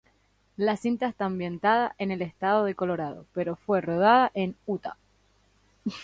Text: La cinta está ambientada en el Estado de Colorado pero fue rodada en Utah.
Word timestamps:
La 0.57 0.77
cinta 0.77 1.05
está 1.05 1.25
ambientada 1.25 1.93
en 1.99 2.09
el 2.09 2.23
Estado 2.23 2.65
de 2.65 2.73
Colorado 2.73 3.27
pero 3.35 3.55
fue 3.55 3.81
rodada 3.81 4.31
en 4.33 4.55
Utah. 4.65 4.97